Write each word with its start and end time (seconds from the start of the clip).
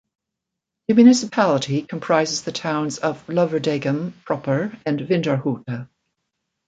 The 0.87 0.95
municipality 0.95 1.83
comprises 1.83 2.41
the 2.41 2.51
towns 2.51 2.97
of 2.97 3.23
Lovendegem 3.27 4.13
proper 4.25 4.75
and 4.83 4.99
Vinderhoute. 4.99 5.87